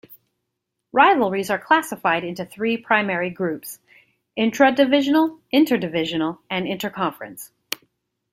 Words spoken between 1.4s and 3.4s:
are classified into three primary